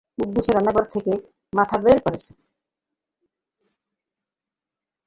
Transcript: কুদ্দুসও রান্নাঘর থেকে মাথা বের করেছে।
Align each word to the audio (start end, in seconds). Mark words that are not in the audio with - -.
কুদ্দুসও 0.17 0.51
রান্নাঘর 0.53 0.85
থেকে 0.93 1.13
মাথা 1.53 1.77
বের 1.83 1.97
করেছে। 2.05 2.31